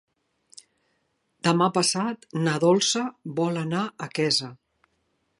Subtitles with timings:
[1.47, 3.03] Demà passat na Dolça
[3.41, 4.49] vol anar a Quesa.